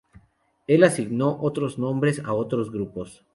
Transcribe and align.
Él 0.65 0.83
asignó 0.83 1.37
otros 1.43 1.77
nombres 1.77 2.23
a 2.25 2.33
otros 2.33 2.71
grupos. 2.71 3.23